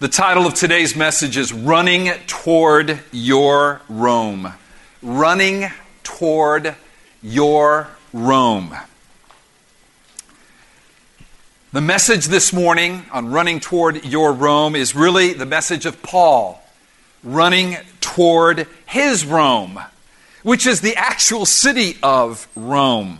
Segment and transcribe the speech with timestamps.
[0.00, 4.54] The title of today's message is Running Toward Your Rome.
[5.02, 5.70] Running
[6.02, 6.74] Toward
[7.22, 8.74] Your Rome.
[11.72, 16.62] The message this morning on running toward your Rome is really the message of Paul
[17.22, 19.80] running toward his Rome,
[20.42, 23.18] which is the actual city of Rome.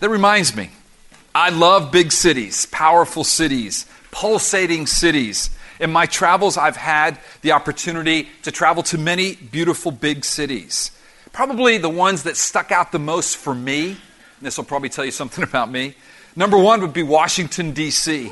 [0.00, 0.70] That reminds me,
[1.34, 5.50] I love big cities, powerful cities, pulsating cities.
[5.80, 10.90] In my travels, I've had the opportunity to travel to many beautiful big cities.
[11.32, 13.96] Probably the ones that stuck out the most for me,
[14.40, 15.94] this will probably tell you something about me.
[16.36, 18.30] Number one would be Washington, D.C.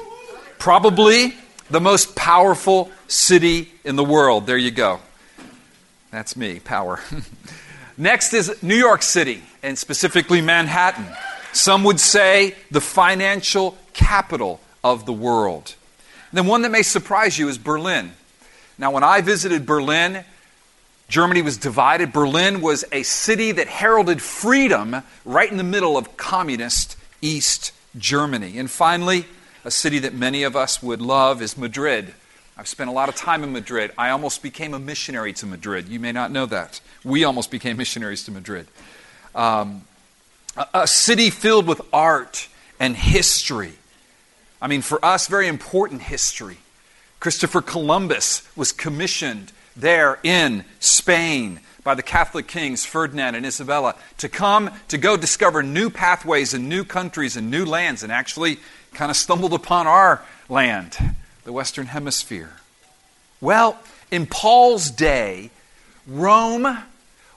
[0.59, 1.35] Probably
[1.71, 4.47] the most powerful city in the world.
[4.47, 5.01] There you go.
[6.11, 7.01] That's me, power.
[7.99, 11.07] Next is New York City, and specifically Manhattan.
[11.53, 15.75] Some would say the financial capital of the world.
[16.33, 18.13] Then one that may surprise you is Berlin.
[18.79, 20.25] Now, when I visited Berlin,
[21.09, 22.13] Germany was divided.
[22.13, 28.59] Berlin was a city that heralded freedom right in the middle of communist East Germany.
[28.59, 29.27] And finally,
[29.65, 32.13] a city that many of us would love is Madrid.
[32.59, 33.93] I've spent a lot of time in Madrid.
[33.97, 35.89] I almost became a missionary to Madrid.
[35.89, 36.81] You may not know that.
[37.05, 38.67] We almost became missionaries to Madrid.
[39.35, 39.85] Um,
[40.57, 42.49] a, a city filled with art
[42.81, 43.75] and history
[44.67, 46.57] I mean, for us, very important history.
[47.21, 54.29] Christopher Columbus was commissioned there in Spain by the Catholic kings Ferdinand and Isabella to
[54.29, 58.59] come to go discover new pathways and new countries and new lands, and actually
[58.93, 60.97] kind of stumbled upon our land,
[61.45, 62.51] the Western Hemisphere.
[63.41, 63.79] Well,
[64.11, 65.51] in Paul's day,
[66.09, 66.77] Rome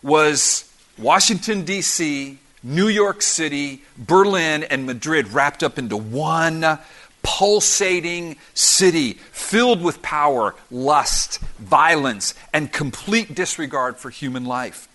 [0.02, 6.80] was Washington, D.C., New York City, Berlin, and Madrid wrapped up into one
[7.24, 14.88] pulsating city filled with power, lust, violence, and complete disregard for human life.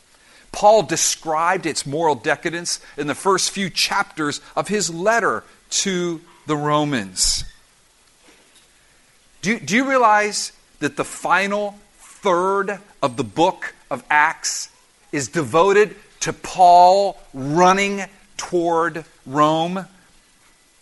[0.52, 6.56] Paul described its moral decadence in the first few chapters of his letter to the
[6.56, 7.44] Romans.
[9.42, 14.70] Do, do you realize that the final third of the book of Acts
[15.12, 18.04] is devoted to Paul running
[18.36, 19.86] toward Rome?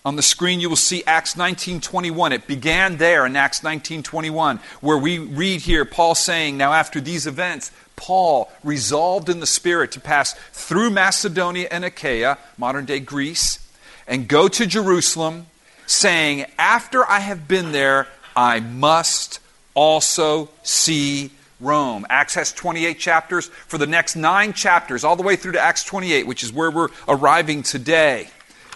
[0.04, 2.32] On the screen, you will see Acts 19:21.
[2.32, 7.26] It began there in Acts 19:21, where we read here Paul saying, "Now after these
[7.26, 13.60] events, Paul resolved in the Spirit to pass through Macedonia and Achaia, modern-day Greece,
[14.08, 15.46] and go to Jerusalem,
[15.86, 19.38] saying, After I have been there, I must
[19.74, 21.30] also see
[21.60, 22.04] Rome.
[22.10, 23.50] Acts has 28 chapters.
[23.68, 26.70] For the next nine chapters, all the way through to Acts 28, which is where
[26.70, 28.28] we're arriving today,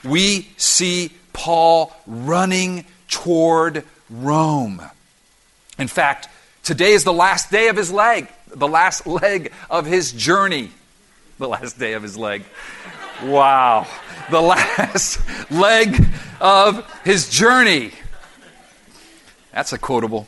[0.06, 4.83] we see Paul running toward Rome.
[5.78, 6.28] In fact,
[6.62, 10.71] today is the last day of his leg, the last leg of his journey.
[11.39, 12.44] The last day of his leg.
[13.22, 13.87] Wow.
[14.31, 16.06] The last leg
[16.41, 17.93] of his journey.
[19.53, 20.27] That's a quotable.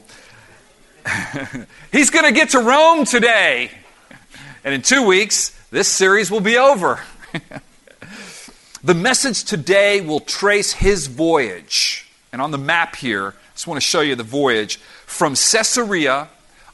[1.93, 3.71] He's going to get to Rome today.
[4.65, 7.00] And in two weeks, this series will be over.
[8.84, 12.09] The message today will trace his voyage.
[12.33, 16.28] And on the map here, I just want to show you the voyage from Caesarea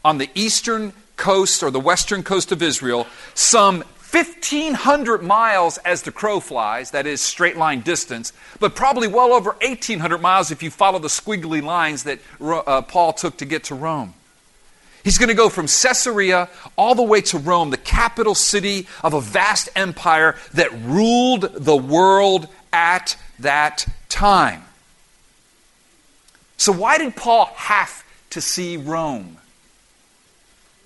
[0.04, 6.12] on the eastern coast or the western coast of Israel, some 1,500 miles as the
[6.12, 10.70] crow flies, that is straight line distance, but probably well over 1,800 miles if you
[10.70, 14.12] follow the squiggly lines that uh, Paul took to get to Rome.
[15.04, 19.12] He's going to go from Caesarea all the way to Rome, the capital city of
[19.12, 24.64] a vast empire that ruled the world at that time.
[26.56, 29.36] So, why did Paul have to see Rome?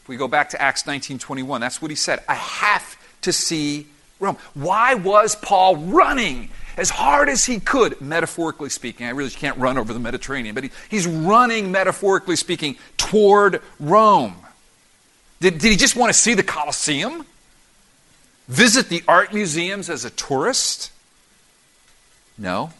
[0.03, 2.25] If we go back to Acts 19:21, that's what he said.
[2.29, 3.87] I have to see
[4.19, 4.37] Rome.
[4.55, 9.06] Why was Paul running as hard as he could, metaphorically speaking.
[9.06, 13.61] I realize you can't run over the Mediterranean, but he, he's running, metaphorically speaking, toward
[13.81, 14.37] Rome.
[15.41, 17.26] Did, did he just want to see the Colosseum?
[18.47, 20.91] Visit the art museums as a tourist?
[22.38, 22.70] No.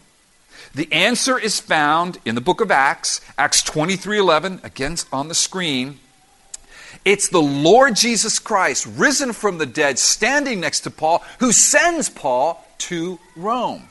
[0.73, 5.99] The answer is found in the book of Acts, Acts 23:11, again on the screen.
[7.05, 12.09] It's the Lord Jesus Christ, risen from the dead, standing next to Paul, who sends
[12.09, 13.87] Paul to Rome.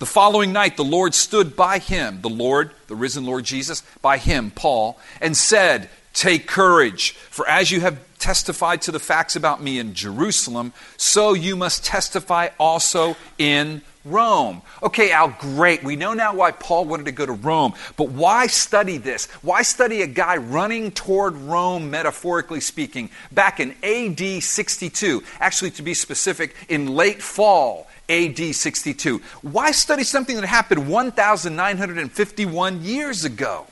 [0.00, 4.16] The following night, the Lord stood by him, the Lord, the risen Lord Jesus, by
[4.16, 9.62] him, Paul, and said, Take courage, for as you have testified to the facts about
[9.62, 14.62] me in Jerusalem, so you must testify also in Rome.
[14.82, 15.84] Okay, Al, great.
[15.84, 19.26] We know now why Paul wanted to go to Rome, but why study this?
[19.42, 25.22] Why study a guy running toward Rome, metaphorically speaking, back in AD 62?
[25.40, 29.22] Actually, to be specific, in late fall AD 62.
[29.42, 33.66] Why study something that happened 1,951 years ago?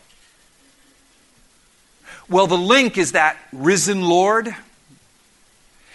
[2.31, 4.55] Well, the link is that risen Lord,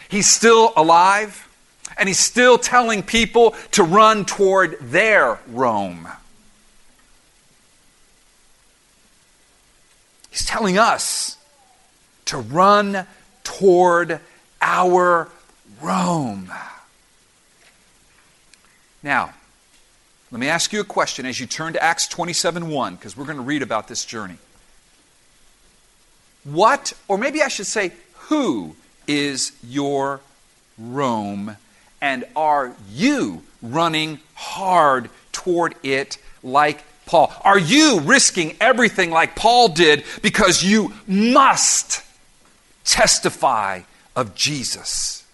[0.10, 1.48] he's still alive,
[1.98, 6.08] and he's still telling people to run toward their Rome.
[10.32, 11.38] He's telling us
[12.26, 13.06] to run
[13.44, 14.20] toward
[14.62, 15.30] our
[15.82, 16.52] Rome.
[19.04, 19.34] Now,
[20.32, 23.26] let me ask you a question as you turn to Acts 27 1, because we're
[23.26, 24.38] going to read about this journey.
[26.46, 28.76] What, or maybe I should say, who
[29.08, 30.22] is your
[30.78, 31.58] Rome?
[32.02, 37.34] And are you running hard toward it like Paul?
[37.42, 42.02] Are you risking everything like Paul did because you must
[42.86, 43.82] testify
[44.16, 45.26] of Jesus?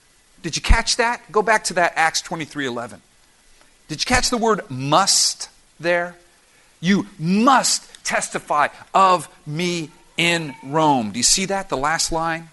[0.41, 1.31] Did you catch that?
[1.31, 3.01] Go back to that Acts 23 11.
[3.89, 5.49] Did you catch the word must
[5.79, 6.15] there?
[6.79, 11.11] You must testify of me in Rome.
[11.11, 11.69] Do you see that?
[11.69, 12.49] The last line?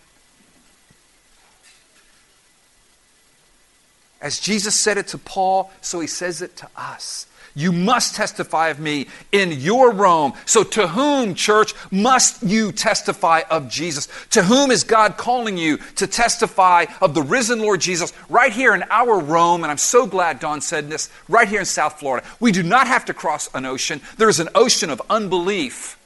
[4.21, 7.27] As Jesus said it to Paul, so he says it to us.
[7.59, 10.35] You must testify of me in your Rome.
[10.45, 14.09] So, to whom, church, must you testify of Jesus?
[14.33, 18.75] To whom is God calling you to testify of the risen Lord Jesus right here
[18.75, 19.65] in our Rome?
[19.65, 22.27] And I'm so glad Don said this right here in South Florida.
[22.41, 25.99] We do not have to cross an ocean, there is an ocean of unbelief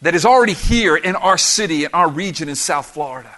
[0.00, 3.36] that is already here in our city, in our region in South Florida.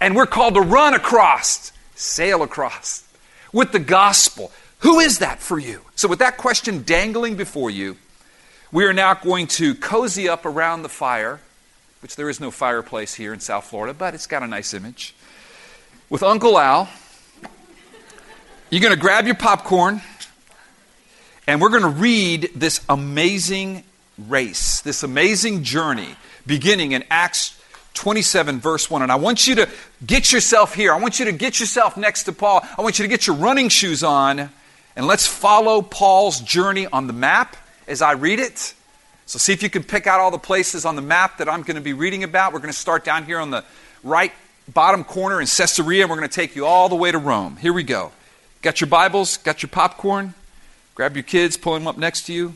[0.00, 3.04] And we're called to run across, sail across
[3.52, 4.50] with the gospel.
[4.82, 5.82] Who is that for you?
[5.94, 7.96] So, with that question dangling before you,
[8.72, 11.38] we are now going to cozy up around the fire,
[12.00, 15.14] which there is no fireplace here in South Florida, but it's got a nice image,
[16.10, 16.88] with Uncle Al.
[18.70, 20.00] You're going to grab your popcorn,
[21.46, 23.84] and we're going to read this amazing
[24.18, 27.56] race, this amazing journey beginning in Acts
[27.94, 29.02] 27, verse 1.
[29.02, 29.68] And I want you to
[30.04, 30.92] get yourself here.
[30.92, 32.66] I want you to get yourself next to Paul.
[32.76, 34.50] I want you to get your running shoes on
[34.96, 37.56] and let's follow Paul's journey on the map
[37.86, 38.74] as I read it.
[39.26, 41.62] So, see if you can pick out all the places on the map that I'm
[41.62, 42.52] going to be reading about.
[42.52, 43.64] We're going to start down here on the
[44.02, 44.32] right
[44.68, 47.56] bottom corner in Caesarea, and we're going to take you all the way to Rome.
[47.56, 48.12] Here we go.
[48.60, 49.38] Got your Bibles?
[49.38, 50.34] Got your popcorn?
[50.94, 52.54] Grab your kids, pull them up next to you.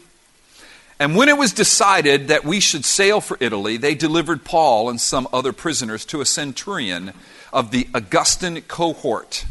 [0.99, 5.01] And when it was decided that we should sail for Italy, they delivered Paul and
[5.01, 7.13] some other prisoners to a centurion
[7.53, 9.47] of the Augustan cohort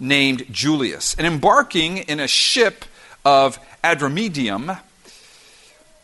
[0.00, 1.14] named Julius.
[1.16, 2.84] And embarking in a ship
[3.24, 4.80] of Adramyttium,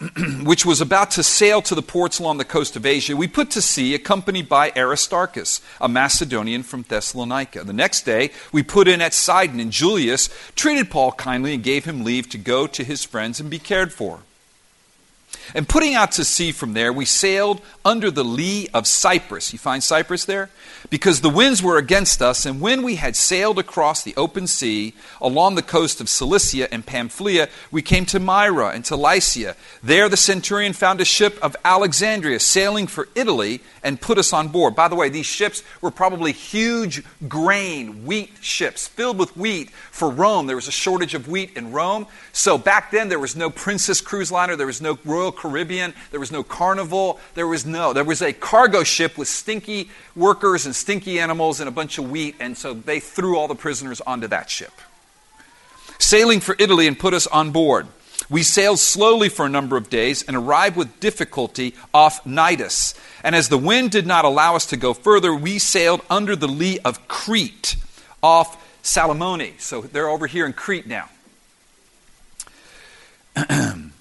[0.45, 3.51] which was about to sail to the ports along the coast of Asia, we put
[3.53, 7.65] to sea accompanied by Aristarchus, a Macedonian from Thessalonica.
[7.65, 11.85] The next day, we put in at Sidon, and Julius treated Paul kindly and gave
[11.85, 14.21] him leave to go to his friends and be cared for.
[15.55, 19.53] And putting out to sea from there, we sailed under the lee of Cyprus.
[19.53, 20.51] You find Cyprus there?
[20.91, 24.95] Because the winds were against us, and when we had sailed across the open sea
[25.21, 29.57] along the coast of Cilicia and Pamphylia, we came to Myra and to Lycia.
[29.83, 34.49] There the centurion found a ship of Alexandria sailing for Italy and put us on
[34.49, 34.75] board.
[34.75, 40.09] By the way, these ships were probably huge grain, wheat ships filled with wheat for
[40.11, 40.47] Rome.
[40.47, 42.07] There was a shortage of wheat in Rome.
[42.33, 46.21] So back then, there was no Princess Cruise Liner, there was no Royal Caribbean, there
[46.21, 50.75] was no Carnival, there was no, there was a cargo ship with stinky workers and
[50.75, 54.27] stinky animals and a bunch of wheat, and so they threw all the prisoners onto
[54.29, 54.73] that ship.
[55.99, 57.87] Sailing for Italy and put us on board.
[58.31, 62.99] We sailed slowly for a number of days and arrived with difficulty off Cnidus.
[63.23, 66.49] And as the wind did not allow us to go further, we sailed under the
[66.49, 67.77] lee of Crete
[68.23, 69.59] off Salmone.
[69.59, 71.09] So they're over here in Crete now.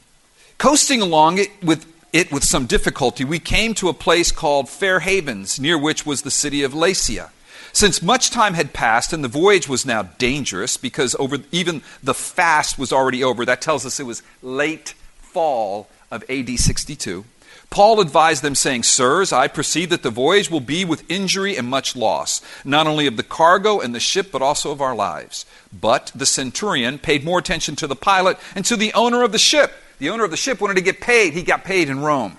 [0.64, 5.02] Coasting along it with it with some difficulty, we came to a place called Fair
[5.02, 7.32] Havens, near which was the city of Lasea.
[7.74, 12.14] Since much time had passed and the voyage was now dangerous because over even the
[12.14, 17.26] fast was already over, that tells us it was late fall of AD 62.
[17.70, 21.68] Paul advised them, saying, Sirs, I perceive that the voyage will be with injury and
[21.68, 25.46] much loss, not only of the cargo and the ship, but also of our lives.
[25.74, 29.38] But the centurion paid more attention to the pilot and to the owner of the
[29.38, 29.74] ship.
[30.04, 31.32] The owner of the ship wanted to get paid.
[31.32, 32.36] He got paid in Rome.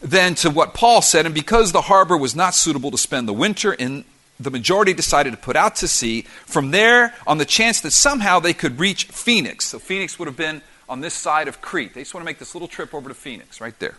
[0.00, 3.32] Then to what Paul said, and because the harbor was not suitable to spend the
[3.32, 4.04] winter in,
[4.38, 8.38] the majority decided to put out to sea from there on the chance that somehow
[8.38, 9.66] they could reach Phoenix.
[9.66, 11.92] So Phoenix would have been on this side of Crete.
[11.92, 13.96] They just want to make this little trip over to Phoenix, right there.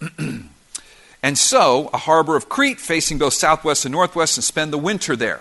[1.24, 5.16] and so, a harbor of Crete facing both southwest and northwest, and spend the winter
[5.16, 5.40] there.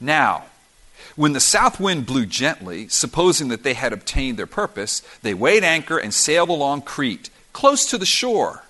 [0.00, 0.44] Now,
[1.16, 5.64] when the south wind blew gently, supposing that they had obtained their purpose, they weighed
[5.64, 8.64] anchor and sailed along Crete, close to the shore.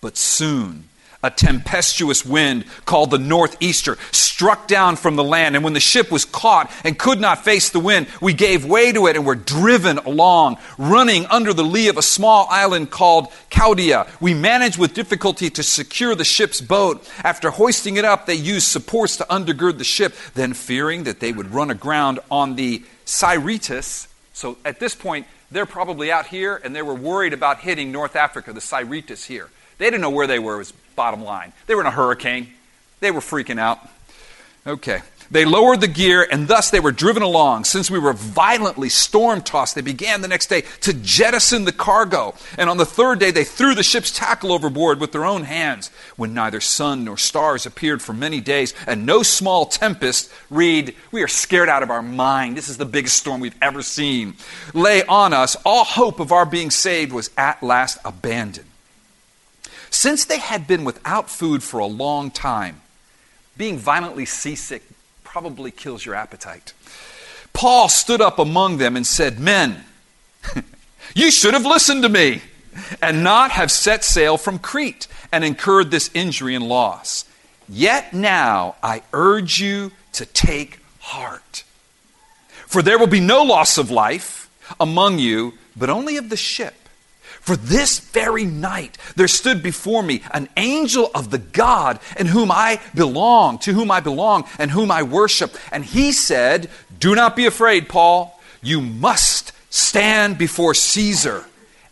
[0.00, 0.88] But soon,
[1.24, 5.56] a tempestuous wind called the northeaster struck down from the land.
[5.56, 8.92] And when the ship was caught and could not face the wind, we gave way
[8.92, 13.28] to it and were driven along, running under the lee of a small island called
[13.50, 14.06] Caudia.
[14.20, 17.08] We managed with difficulty to secure the ship's boat.
[17.24, 20.14] After hoisting it up, they used supports to undergird the ship.
[20.34, 25.64] Then, fearing that they would run aground on the Syrtis, so at this point, they're
[25.64, 29.48] probably out here and they were worried about hitting North Africa, the Syrtis here.
[29.78, 31.52] They didn't know where they were, was bottom line.
[31.66, 32.48] They were in a hurricane.
[33.00, 33.78] They were freaking out.
[34.66, 35.02] Okay.
[35.30, 37.64] They lowered the gear, and thus they were driven along.
[37.64, 42.34] Since we were violently storm tossed, they began the next day to jettison the cargo.
[42.58, 45.90] And on the third day, they threw the ship's tackle overboard with their own hands.
[46.16, 51.22] When neither sun nor stars appeared for many days, and no small tempest, read, we
[51.22, 52.56] are scared out of our mind.
[52.56, 54.34] This is the biggest storm we've ever seen.
[54.74, 58.66] Lay on us, all hope of our being saved was at last abandoned.
[59.94, 62.80] Since they had been without food for a long time,
[63.56, 64.82] being violently seasick
[65.22, 66.72] probably kills your appetite.
[67.52, 69.84] Paul stood up among them and said, Men,
[71.14, 72.42] you should have listened to me
[73.00, 77.24] and not have set sail from Crete and incurred this injury and loss.
[77.68, 81.62] Yet now I urge you to take heart.
[82.66, 86.83] For there will be no loss of life among you, but only of the ship.
[87.44, 92.50] For this very night there stood before me an angel of the God in whom
[92.50, 95.54] I belong, to whom I belong, and whom I worship.
[95.70, 98.40] And he said, Do not be afraid, Paul.
[98.62, 101.44] You must stand before Caesar.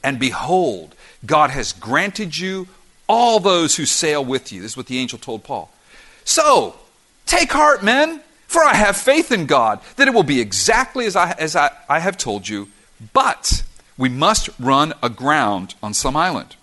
[0.03, 0.95] And behold,
[1.27, 2.67] God has granted you
[3.07, 4.63] all those who sail with you.
[4.63, 5.71] This is what the angel told Paul.
[6.25, 6.77] So,
[7.27, 11.15] take heart, men, for I have faith in God that it will be exactly as
[11.15, 12.69] I, as I, I have told you.
[13.13, 13.65] But
[13.97, 16.57] we must run aground on some island.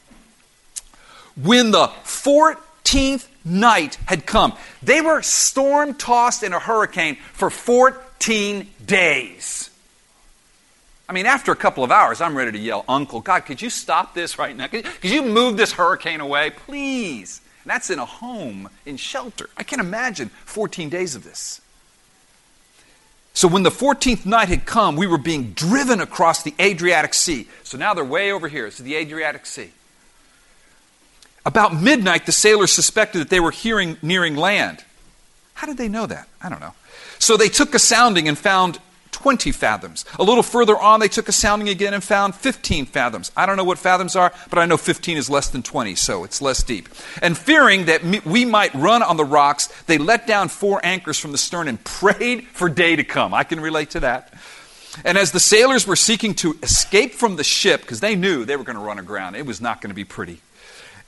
[1.36, 8.68] When the 14th night had come, they were storm tossed in a hurricane for 14
[8.86, 9.70] days.
[11.08, 13.72] I mean, after a couple of hours, I'm ready to yell, Uncle, God, could you
[13.72, 14.68] stop this right now?
[14.68, 16.52] Could, could you move this hurricane away?
[16.52, 17.42] Please.
[17.64, 19.50] And that's in a home, in shelter.
[19.58, 21.62] I can't imagine 14 days of this.
[23.40, 27.48] So when the 14th night had come, we were being driven across the Adriatic Sea.
[27.64, 28.68] So now they're way over here.
[28.68, 29.72] It's the Adriatic Sea.
[31.46, 34.84] About midnight, the sailors suspected that they were hearing, nearing land.
[35.54, 36.28] How did they know that?
[36.42, 36.74] I don't know.
[37.18, 38.78] So they took a sounding and found
[39.12, 40.06] 20 fathoms.
[40.18, 43.32] A little further on, they took a sounding again and found 15 fathoms.
[43.36, 46.24] I don't know what fathoms are, but I know 15 is less than 20, so
[46.24, 46.90] it's less deep.
[47.22, 51.32] And fearing that we might run on the rocks, they let down four anchors from
[51.32, 53.34] the stern and prayed for day to come.
[53.34, 54.34] I can relate to that.
[55.06, 58.56] And as the sailors were seeking to escape from the ship, because they knew they
[58.56, 60.42] were going to run aground, it was not going to be pretty,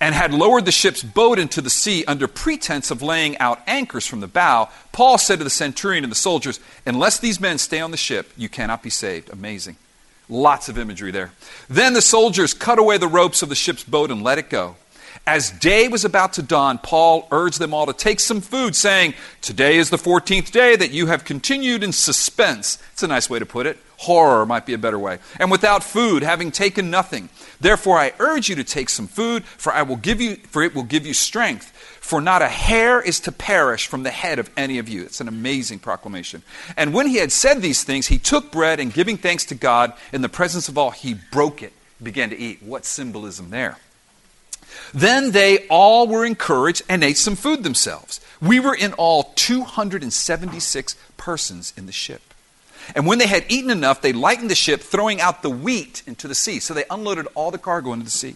[0.02, 4.08] and had lowered the ship's boat into the sea under pretense of laying out anchors
[4.08, 7.80] from the bow, Paul said to the centurion and the soldiers, Unless these men stay
[7.80, 9.30] on the ship, you cannot be saved.
[9.30, 9.78] Amazing.
[10.28, 11.32] Lots of imagery there.
[11.70, 14.76] Then the soldiers cut away the ropes of the ship's boat and let it go.
[15.28, 19.14] As day was about to dawn, Paul urged them all to take some food, saying,
[19.42, 22.82] Today is the 14th day that you have continued in suspense.
[22.94, 23.78] It's a nice way to put it.
[24.02, 25.20] Horror might be a better way.
[25.40, 27.30] And without food, having taken nothing.
[27.60, 30.74] Therefore I urge you to take some food, for I will give you for it
[30.74, 31.70] will give you strength.
[32.00, 35.04] For not a hair is to perish from the head of any of you.
[35.04, 36.42] It's an amazing proclamation.
[36.76, 39.94] And when he had said these things, he took bread and giving thanks to God
[40.12, 42.64] in the presence of all, he broke it, began to eat.
[42.64, 43.78] What symbolism there?
[44.96, 48.20] Then they all were encouraged and ate some food themselves.
[48.42, 52.31] We were in all 276 persons in the ship.
[52.96, 56.28] And when they had eaten enough, they lightened the ship, throwing out the wheat into
[56.28, 56.60] the sea.
[56.60, 58.36] So they unloaded all the cargo into the sea.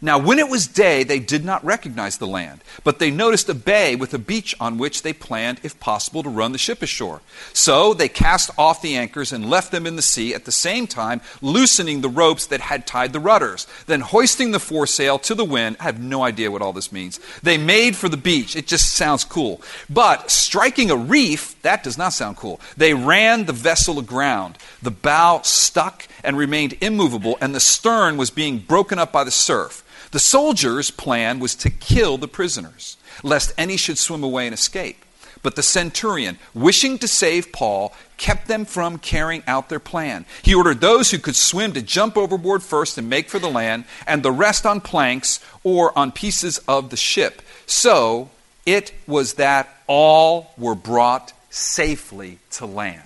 [0.00, 3.54] Now, when it was day, they did not recognize the land, but they noticed a
[3.54, 7.22] bay with a beach on which they planned, if possible, to run the ship ashore.
[7.52, 10.86] So they cast off the anchors and left them in the sea, at the same
[10.86, 13.66] time loosening the ropes that had tied the rudders.
[13.86, 17.18] Then hoisting the foresail to the wind, I have no idea what all this means.
[17.42, 18.56] They made for the beach.
[18.56, 19.62] It just sounds cool.
[19.88, 22.60] But striking a reef, that does not sound cool.
[22.76, 24.58] They ran the vessel aground.
[24.82, 29.30] The bow stuck and remained immovable, and the stern was being broken up by the
[29.30, 29.82] surf.
[30.10, 35.04] The soldiers' plan was to kill the prisoners, lest any should swim away and escape.
[35.42, 40.24] But the centurion, wishing to save Paul, kept them from carrying out their plan.
[40.42, 43.84] He ordered those who could swim to jump overboard first and make for the land,
[44.06, 47.42] and the rest on planks or on pieces of the ship.
[47.66, 48.30] So
[48.64, 53.02] it was that all were brought safely to land.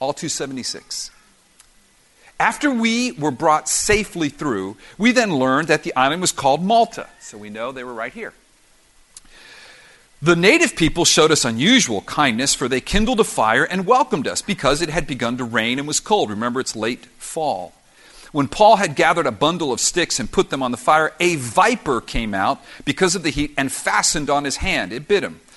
[0.00, 1.10] All 276.
[2.40, 7.08] After we were brought safely through, we then learned that the island was called Malta.
[7.20, 8.32] So we know they were right here.
[10.22, 14.42] The native people showed us unusual kindness, for they kindled a fire and welcomed us
[14.42, 16.30] because it had begun to rain and was cold.
[16.30, 17.72] Remember, it's late fall.
[18.32, 21.36] When Paul had gathered a bundle of sticks and put them on the fire, a
[21.36, 24.92] viper came out because of the heat and fastened on his hand.
[24.92, 25.40] It bit him.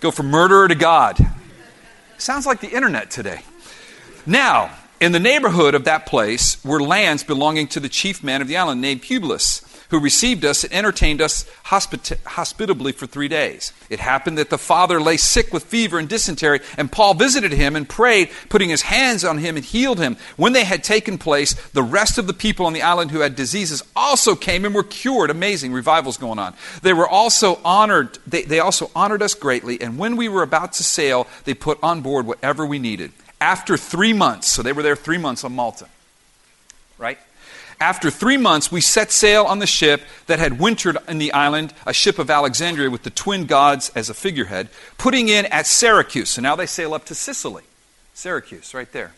[0.00, 1.18] Go from murderer to God.
[2.18, 3.42] Sounds like the internet today.
[4.24, 8.48] Now, in the neighborhood of that place were lands belonging to the chief man of
[8.48, 13.72] the island named Publius who received us and entertained us hospita- hospitably for three days.
[13.88, 17.76] It happened that the father lay sick with fever and dysentery, and Paul visited him
[17.76, 20.16] and prayed, putting his hands on him and healed him.
[20.36, 23.36] When they had taken place, the rest of the people on the island who had
[23.36, 25.30] diseases also came and were cured.
[25.30, 26.54] Amazing revivals going on.
[26.82, 30.72] They were also honored, they, they also honored us greatly, and when we were about
[30.74, 33.12] to sail, they put on board whatever we needed.
[33.40, 35.88] After three months, so they were there three months on Malta,
[36.98, 37.18] right?
[37.80, 41.74] After three months, we set sail on the ship that had wintered in the island,
[41.84, 46.30] a ship of Alexandria with the twin gods as a figurehead, putting in at Syracuse.
[46.30, 47.64] So now they sail up to Sicily.
[48.14, 49.12] Syracuse, right there.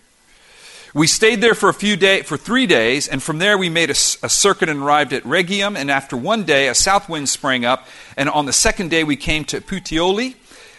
[0.93, 3.91] We stayed there for a few days, for three days, and from there we made
[3.91, 5.77] a, a, circuit and arrived at Rhegium.
[5.77, 7.87] And after one day, a south wind sprang up,
[8.17, 10.35] and on the second day we came to Puteoli.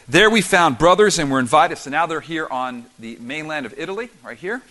[0.08, 1.78] There we found brothers and were invited.
[1.78, 4.64] So now they're here on the mainland of Italy, right here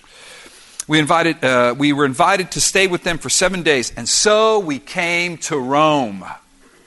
[0.88, 3.92] we, invited, uh, we were invited to stay with them for seven days.
[3.96, 6.24] And so we came to Rome.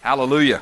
[0.02, 0.62] Hallelujah.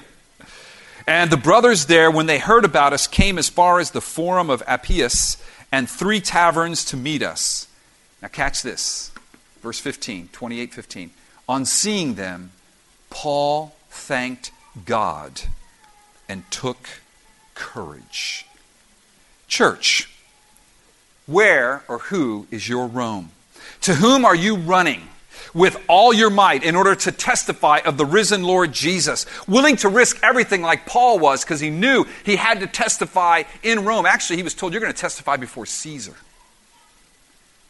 [1.07, 4.49] And the brothers there, when they heard about us, came as far as the Forum
[4.49, 5.37] of Appius
[5.71, 7.67] and three taverns to meet us.
[8.21, 9.11] Now, catch this.
[9.61, 11.11] Verse 15, 28 15.
[11.47, 12.51] On seeing them,
[13.09, 14.51] Paul thanked
[14.85, 15.41] God
[16.27, 16.89] and took
[17.55, 18.45] courage.
[19.47, 20.08] Church,
[21.29, 23.31] where or who is your Rome?
[23.81, 25.07] To whom are you running?
[25.53, 29.89] with all your might in order to testify of the risen Lord Jesus, willing to
[29.89, 34.05] risk everything like Paul was because he knew he had to testify in Rome.
[34.05, 36.13] Actually, he was told, You're going to testify before Caesar.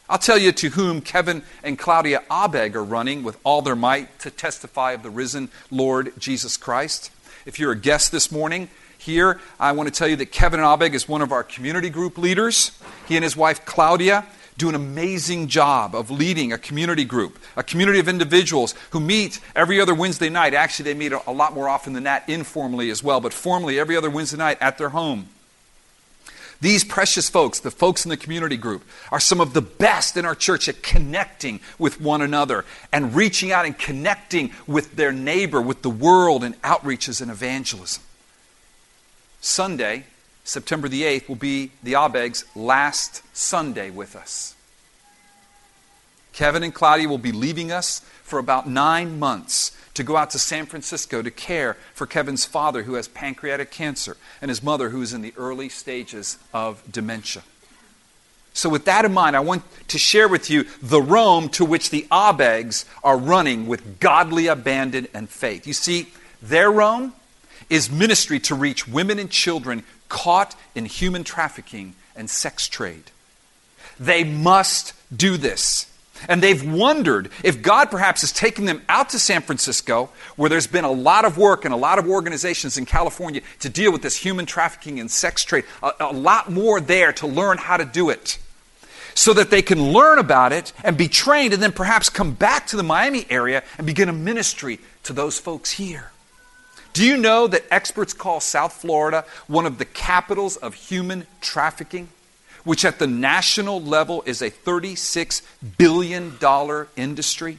[0.08, 4.18] I'll tell you to whom Kevin and Claudia Abeg are running with all their might
[4.20, 7.12] to testify of the risen Lord Jesus Christ.
[7.46, 8.68] If you're a guest this morning,
[9.00, 12.18] here, I want to tell you that Kevin Abeg is one of our community group
[12.18, 12.78] leaders.
[13.08, 14.26] He and his wife Claudia
[14.58, 19.40] do an amazing job of leading a community group, a community of individuals who meet
[19.56, 20.52] every other Wednesday night.
[20.52, 23.96] Actually, they meet a lot more often than that informally as well, but formally every
[23.96, 25.28] other Wednesday night at their home.
[26.60, 30.26] These precious folks, the folks in the community group, are some of the best in
[30.26, 35.62] our church at connecting with one another and reaching out and connecting with their neighbor,
[35.62, 38.02] with the world, and outreaches and evangelism.
[39.40, 40.04] Sunday,
[40.44, 44.54] September the 8th, will be the Abeg's last Sunday with us.
[46.32, 50.38] Kevin and Claudia will be leaving us for about nine months to go out to
[50.38, 55.02] San Francisco to care for Kevin's father who has pancreatic cancer and his mother who
[55.02, 57.42] is in the early stages of dementia.
[58.52, 61.90] So, with that in mind, I want to share with you the Rome to which
[61.90, 65.66] the Abegs are running with godly abandon and faith.
[65.66, 66.08] You see,
[66.42, 67.12] their Rome
[67.70, 73.04] is ministry to reach women and children caught in human trafficking and sex trade.
[73.98, 75.86] They must do this.
[76.28, 80.66] And they've wondered if God perhaps is taking them out to San Francisco, where there's
[80.66, 84.02] been a lot of work and a lot of organizations in California to deal with
[84.02, 87.86] this human trafficking and sex trade, a, a lot more there to learn how to
[87.86, 88.38] do it.
[89.14, 92.66] So that they can learn about it and be trained, and then perhaps come back
[92.68, 96.09] to the Miami area and begin a ministry to those folks here.
[96.92, 102.08] Do you know that experts call South Florida one of the capitals of human trafficking,
[102.64, 105.42] which at the national level is a $36
[105.78, 106.36] billion
[106.96, 107.58] industry?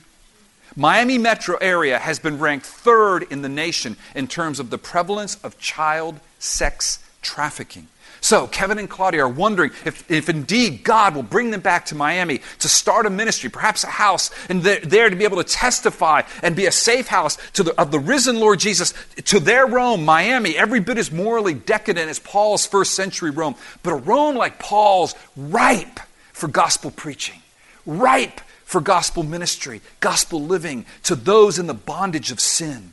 [0.76, 5.36] Miami metro area has been ranked third in the nation in terms of the prevalence
[5.44, 7.88] of child sex trafficking.
[8.24, 11.96] So, Kevin and Claudia are wondering if, if indeed God will bring them back to
[11.96, 15.44] Miami to start a ministry, perhaps a house, and they're there to be able to
[15.44, 18.94] testify and be a safe house the, of the risen Lord Jesus
[19.26, 23.92] to their Rome, Miami, every bit as morally decadent as Paul's first century Rome, but
[23.92, 26.00] a Rome like Paul's, ripe
[26.32, 27.42] for gospel preaching,
[27.88, 32.92] ripe for gospel ministry, gospel living to those in the bondage of sin.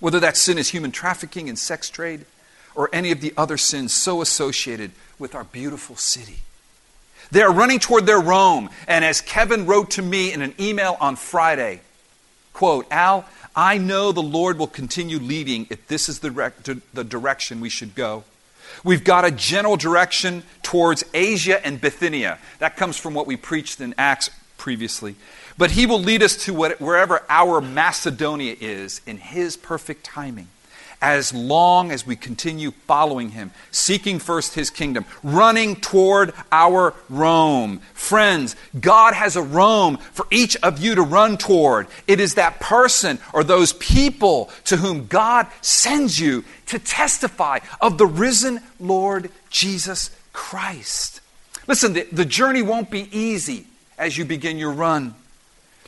[0.00, 2.24] Whether that sin is human trafficking and sex trade,
[2.76, 6.38] or any of the other sins so associated with our beautiful city.
[7.32, 8.70] They are running toward their Rome.
[8.86, 11.80] And as Kevin wrote to me in an email on Friday,
[12.52, 13.24] quote, Al,
[13.56, 17.94] I know the Lord will continue leading if this is the, the direction we should
[17.94, 18.24] go.
[18.84, 22.38] We've got a general direction towards Asia and Bithynia.
[22.58, 25.16] That comes from what we preached in Acts previously.
[25.56, 30.48] But He will lead us to what, wherever our Macedonia is in His perfect timing
[31.06, 37.78] as long as we continue following him, seeking first his kingdom, running toward our Rome.
[37.94, 41.86] Friends, God has a Rome for each of you to run toward.
[42.08, 47.98] It is that person or those people to whom God sends you to testify of
[47.98, 51.20] the risen Lord Jesus Christ.
[51.68, 55.14] Listen, the, the journey won't be easy as you begin your run.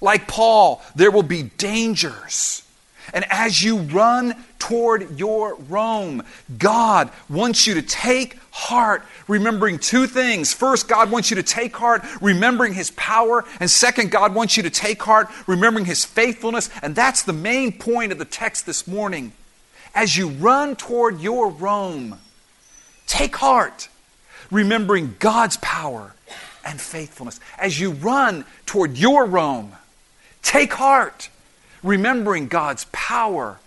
[0.01, 2.63] Like Paul, there will be dangers.
[3.13, 6.23] And as you run toward your Rome,
[6.59, 10.53] God wants you to take heart, remembering two things.
[10.53, 13.45] First, God wants you to take heart, remembering His power.
[13.61, 16.71] And second, God wants you to take heart, remembering His faithfulness.
[16.83, 19.33] And that's the main point of the text this morning.
[19.95, 22.19] As you run toward your Rome,
[23.07, 23.89] take heart,
[24.51, 26.15] remembering God's power
[26.65, 27.41] and faithfulness.
[27.59, 29.73] As you run toward your Rome,
[30.43, 31.31] take heart
[31.83, 33.59] remembering God's power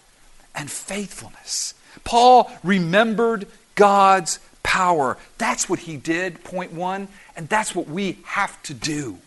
[0.55, 1.73] and faithfulness.
[2.03, 5.17] Paul remembered God's power.
[5.37, 9.17] That's what he did, point one, and that's what we have to do.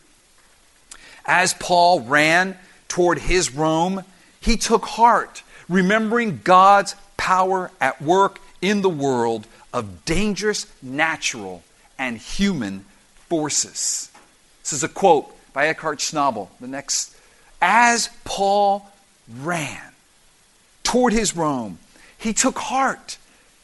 [1.27, 2.57] As Paul ran
[2.89, 4.05] toward his Rome,
[4.41, 11.63] he took heart, remembering God's power at work in the world of dangerous natural
[11.99, 12.85] and human
[13.29, 14.11] forces.
[14.63, 17.17] This is a quote by Eckhard Schnabel, the next
[17.61, 18.87] as Paul
[19.39, 19.94] ran
[20.95, 21.77] toward his Rome,
[22.17, 23.19] he took heart.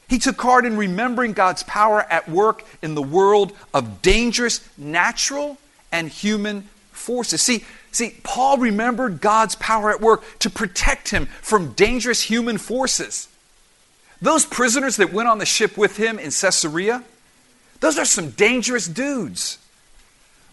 [0.08, 5.56] He took heart in remembering God's power at work in the world of dangerous natural
[5.92, 7.40] and human forces.
[7.40, 13.28] See, see, Paul remembered God's power at work to protect him from dangerous human forces.
[14.20, 17.04] Those prisoners that went on the ship with him in Caesarea,
[17.78, 19.58] those are some dangerous dudes.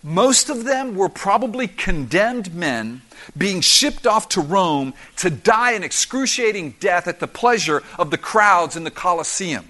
[0.07, 3.01] Most of them were probably condemned men
[3.37, 8.17] being shipped off to Rome to die an excruciating death at the pleasure of the
[8.17, 9.65] crowds in the Colosseum,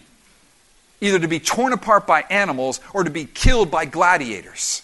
[1.01, 4.83] either to be torn apart by animals or to be killed by gladiators.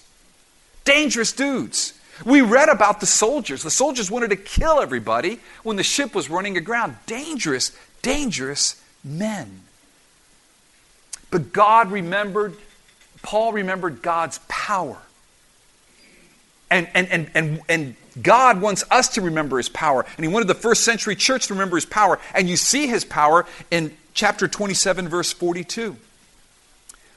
[0.85, 1.93] Dangerous dudes.
[2.25, 3.61] We read about the soldiers.
[3.61, 6.95] The soldiers wanted to kill everybody when the ship was running aground.
[7.05, 9.61] Dangerous, dangerous men.
[11.29, 12.55] But God remembered,
[13.21, 14.97] Paul remembered God's power
[16.73, 20.05] and, and, and, and, and God wants us to remember his power.
[20.17, 22.19] And he wanted the first century church to remember his power.
[22.33, 25.95] And you see his power in chapter 27, verse 42.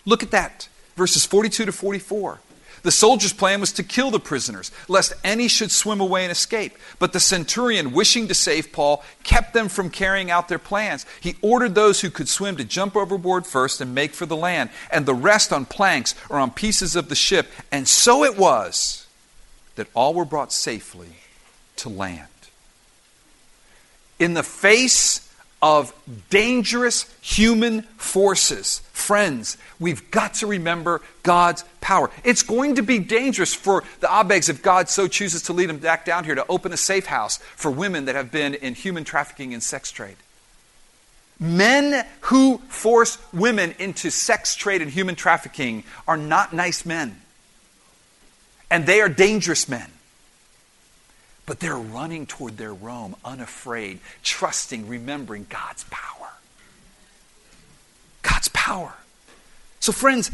[0.04, 2.40] Look at that, verses 42 to 44.
[2.82, 6.76] The soldier's plan was to kill the prisoners, lest any should swim away and escape.
[6.98, 11.04] But the centurion, wishing to save Paul, kept them from carrying out their plans.
[11.20, 14.70] He ordered those who could swim to jump overboard first and make for the land,
[14.92, 17.48] and the rest on planks or on pieces of the ship.
[17.72, 19.05] And so it was
[19.76, 21.08] that all were brought safely
[21.76, 22.28] to land.
[24.18, 25.22] In the face
[25.62, 25.94] of
[26.30, 32.10] dangerous human forces, friends, we've got to remember God's power.
[32.24, 35.78] It's going to be dangerous for the Abegs if God so chooses to lead them
[35.78, 39.04] back down here to open a safe house for women that have been in human
[39.04, 40.16] trafficking and sex trade.
[41.38, 47.20] Men who force women into sex trade and human trafficking are not nice men.
[48.70, 49.90] And they are dangerous men.
[51.44, 56.30] But they're running toward their Rome unafraid, trusting, remembering God's power.
[58.22, 58.94] God's power.
[59.78, 60.32] So, friends,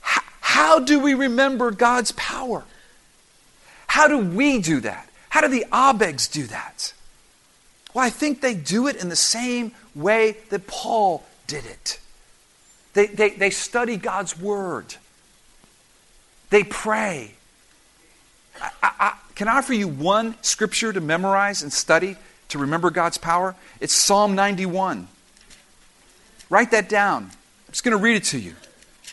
[0.00, 2.64] how, how do we remember God's power?
[3.86, 5.08] How do we do that?
[5.28, 6.92] How do the Abegs do that?
[7.94, 12.00] Well, I think they do it in the same way that Paul did it.
[12.94, 14.96] They, they, they study God's Word.
[16.50, 17.34] They pray.
[18.60, 22.16] I, I, Can I offer you one scripture to memorize and study
[22.48, 23.54] to remember God's power?
[23.80, 25.08] It's Psalm 91.
[26.50, 27.24] Write that down.
[27.24, 28.54] I'm just going to read it to you.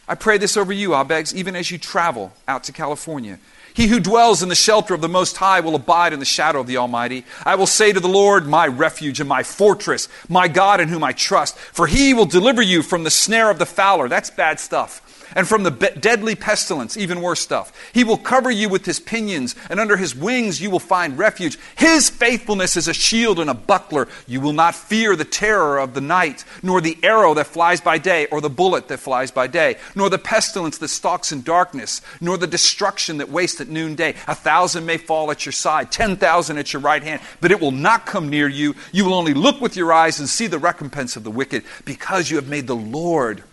[0.08, 3.40] I pray this over you, Abegs, even as you travel out to California.
[3.74, 6.62] He who dwells in the shelter of the Most High will abide in the shadow
[6.62, 7.26] of the Almighty.
[7.44, 11.04] I will say to the Lord, my refuge and my fortress, my God in whom
[11.04, 14.08] I trust, for he will deliver you from the snare of the fowler.
[14.08, 15.02] That's bad stuff
[15.36, 17.72] and from the be- deadly pestilence, even worse stuff.
[17.94, 21.58] He will cover you with his pinions, and under his wings you will find refuge.
[21.76, 24.08] His faithfulness is a shield and a buckler.
[24.28, 27.98] You will not fear the terror of the night, nor the arrow that flies by
[27.98, 32.02] day, or the bullet that flies by day, nor the pestilence that stalks in darkness,
[32.20, 34.16] nor the destruction that wastes at noonday.
[34.28, 37.60] A thousand may fall at your side, ten thousand at your right hand, but it
[37.60, 38.76] will not come near you.
[38.92, 42.30] You will only look with your eyes and see the recompense of the wicked, because
[42.30, 43.44] you have made the Lord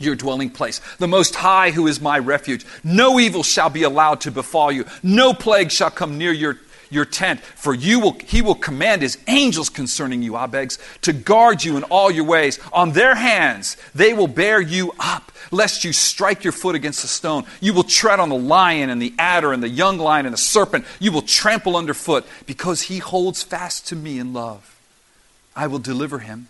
[0.00, 2.66] your dwelling place, the Most High who is my refuge.
[2.82, 6.58] No evil shall be allowed to befall you, no plague shall come near your
[6.90, 11.62] your tent, for you will, he will command his angels concerning you, Abegs, to guard
[11.62, 12.58] you in all your ways.
[12.72, 17.06] On their hands they will bear you up, lest you strike your foot against a
[17.06, 17.44] stone.
[17.60, 20.38] You will tread on the lion and the adder and the young lion and the
[20.38, 20.84] serpent.
[20.98, 24.76] You will trample underfoot, because he holds fast to me in love.
[25.54, 26.48] I will deliver him.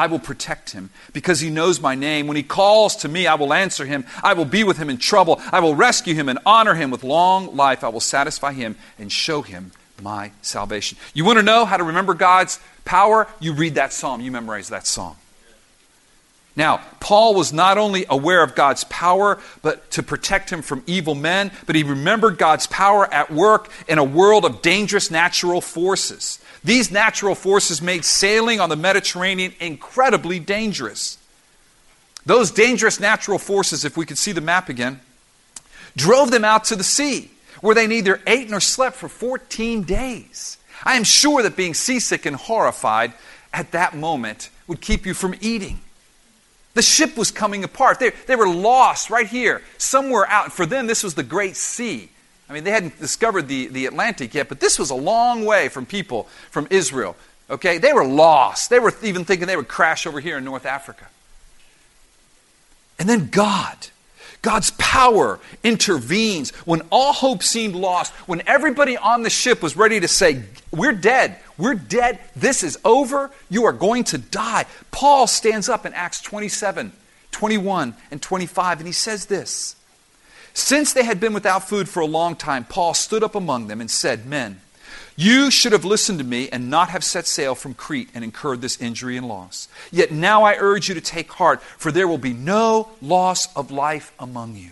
[0.00, 2.26] I will protect him because he knows my name.
[2.26, 4.06] When he calls to me, I will answer him.
[4.22, 5.42] I will be with him in trouble.
[5.52, 7.84] I will rescue him and honor him with long life.
[7.84, 10.96] I will satisfy him and show him my salvation.
[11.12, 13.28] You want to know how to remember God's power?
[13.40, 15.18] You read that psalm, you memorize that song.
[16.56, 21.14] Now, Paul was not only aware of God's power, but to protect him from evil
[21.14, 26.39] men, but he remembered God's power at work in a world of dangerous natural forces.
[26.62, 31.18] These natural forces made sailing on the Mediterranean incredibly dangerous.
[32.26, 35.00] Those dangerous natural forces, if we could see the map again,
[35.96, 40.58] drove them out to the sea, where they neither ate nor slept for 14 days.
[40.84, 43.12] I am sure that being seasick and horrified
[43.52, 45.80] at that moment would keep you from eating.
[46.74, 47.98] The ship was coming apart.
[47.98, 50.52] They, they were lost right here, somewhere out.
[50.52, 52.10] For them, this was the Great Sea.
[52.50, 55.68] I mean, they hadn't discovered the, the Atlantic yet, but this was a long way
[55.68, 57.16] from people from Israel.
[57.48, 57.78] Okay?
[57.78, 58.70] They were lost.
[58.70, 61.06] They were even thinking they would crash over here in North Africa.
[62.98, 63.76] And then God,
[64.42, 70.00] God's power intervenes when all hope seemed lost, when everybody on the ship was ready
[70.00, 71.36] to say, We're dead.
[71.56, 72.18] We're dead.
[72.34, 73.30] This is over.
[73.48, 74.66] You are going to die.
[74.90, 76.90] Paul stands up in Acts 27,
[77.30, 79.76] 21, and 25, and he says this.
[80.52, 83.80] Since they had been without food for a long time, Paul stood up among them
[83.80, 84.60] and said, Men,
[85.16, 88.60] you should have listened to me and not have set sail from Crete and incurred
[88.60, 89.68] this injury and loss.
[89.90, 93.70] Yet now I urge you to take heart, for there will be no loss of
[93.70, 94.70] life among you,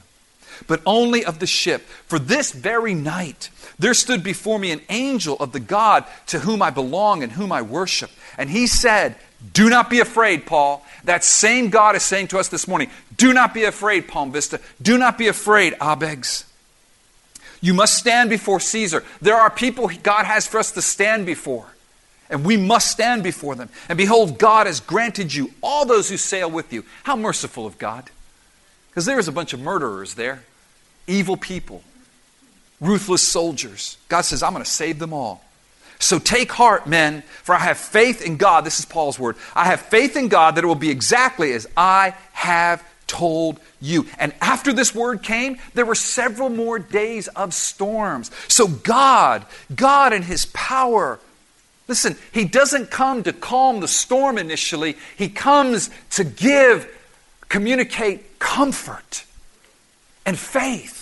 [0.67, 1.83] but only of the ship.
[1.83, 6.63] For this very night there stood before me an angel of the God to whom
[6.63, 8.11] I belong and whom I worship.
[8.37, 9.17] And he said,
[9.53, 10.85] Do not be afraid, Paul.
[11.05, 14.61] That same God is saying to us this morning, Do not be afraid, Palm Vista.
[14.83, 16.45] Do not be afraid, Abegs.
[17.61, 19.05] You must stand before Caesar.
[19.21, 21.67] There are people God has for us to stand before,
[22.31, 23.69] and we must stand before them.
[23.89, 26.85] And behold, God has granted you all those who sail with you.
[27.05, 28.11] How merciful of God!
[28.91, 30.43] Because there is a bunch of murderers there,
[31.07, 31.83] evil people,
[32.81, 33.97] ruthless soldiers.
[34.09, 35.45] God says, I'm going to save them all.
[35.99, 38.65] So take heart, men, for I have faith in God.
[38.65, 39.37] This is Paul's word.
[39.55, 44.07] I have faith in God that it will be exactly as I have told you.
[44.19, 48.31] And after this word came, there were several more days of storms.
[48.47, 51.19] So God, God in His power,
[51.89, 56.87] listen, He doesn't come to calm the storm initially, He comes to give,
[57.49, 59.25] communicate comfort
[60.25, 60.98] and faith.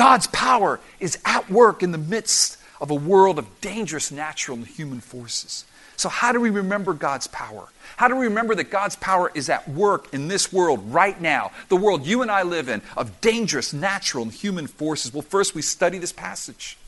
[0.00, 4.66] God's power is at work in the midst of a world of dangerous natural and
[4.66, 5.66] human forces.
[5.96, 7.68] So, how do we remember God's power?
[7.98, 11.52] How do we remember that God's power is at work in this world right now,
[11.68, 15.12] the world you and I live in, of dangerous natural and human forces?
[15.12, 16.78] Well, first, we study this passage.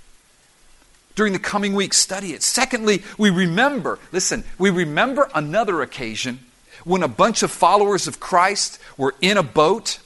[1.14, 2.42] During the coming weeks, study it.
[2.42, 6.38] Secondly, we remember, listen, we remember another occasion
[6.86, 9.98] when a bunch of followers of Christ were in a boat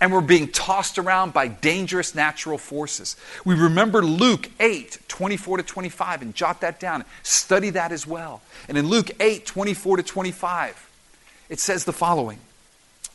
[0.00, 3.16] and we're being tossed around by dangerous natural forces.
[3.44, 7.04] We remember Luke 8, 24 to 25, and jot that down.
[7.22, 8.42] Study that as well.
[8.68, 10.90] And in Luke 8, 24 to 25,
[11.48, 12.38] it says the following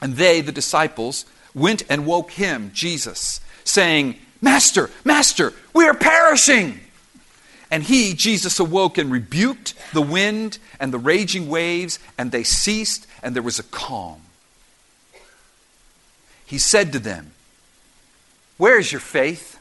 [0.02, 6.80] And they, the disciples, went and woke him, Jesus, saying, Master, Master, we are perishing.
[7.72, 13.06] And he, Jesus, awoke and rebuked the wind and the raging waves, and they ceased,
[13.22, 14.22] and there was a calm
[16.50, 17.32] he said to them,
[18.58, 19.60] Where is your faith?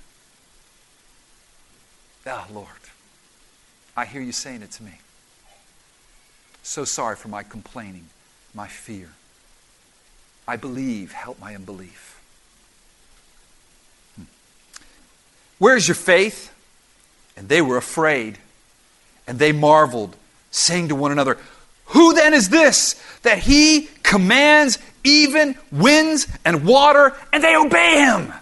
[2.27, 2.66] Oh, Lord,
[3.94, 4.92] I hear you saying it to me.
[6.62, 8.07] So sorry for my complaining,
[8.55, 9.11] my fear.
[10.46, 12.22] I believe, help my unbelief.
[14.16, 14.22] Hmm.
[15.59, 16.55] Where's your faith?
[17.37, 18.38] And they were afraid,
[19.27, 20.16] and they marveled,
[20.51, 21.37] saying to one another,
[21.87, 28.33] Who then is this that he commands even winds and water, and they obey him?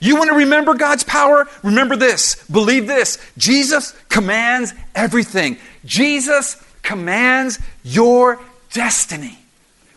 [0.00, 1.48] You want to remember God's power?
[1.62, 2.44] Remember this.
[2.50, 3.18] Believe this.
[3.38, 5.58] Jesus commands everything.
[5.84, 8.40] Jesus commands your
[8.72, 9.38] destiny.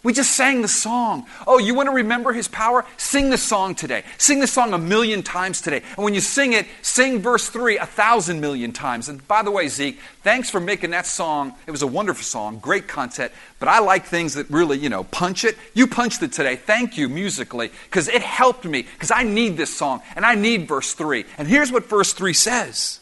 [0.05, 1.25] We just sang the song.
[1.47, 2.85] Oh, you want to remember his power?
[2.95, 4.03] Sing the song today.
[4.19, 5.81] Sing the song a million times today.
[5.95, 9.09] And when you sing it, sing verse 3 a thousand million times.
[9.09, 11.55] And by the way, Zeke, thanks for making that song.
[11.65, 13.31] It was a wonderful song, great content.
[13.57, 15.57] But I like things that really, you know, punch it.
[15.73, 16.55] You punched it today.
[16.55, 20.67] Thank you musically because it helped me because I need this song and I need
[20.67, 21.25] verse 3.
[21.39, 22.99] And here's what verse 3 says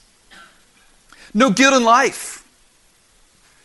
[1.33, 2.47] No guilt in life.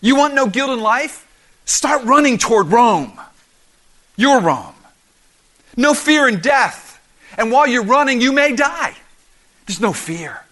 [0.01, 1.25] You want no guilt in life?
[1.67, 3.13] Start running toward Rome.
[4.19, 4.75] You're wrong.
[5.77, 7.01] No fear in death.
[7.39, 8.95] And while you're running, you may die.
[9.67, 10.45] There's no fear.